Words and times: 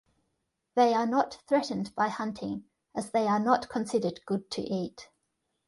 They 0.73 0.95
are 0.95 1.05
not 1.05 1.37
threatened 1.47 1.93
by 1.93 2.07
hunting 2.07 2.63
as 2.95 3.11
they 3.11 3.27
are 3.27 3.39
not 3.39 3.69
considered 3.69 4.25
good 4.25 4.49
to 4.49 4.63
eat. 4.63 5.09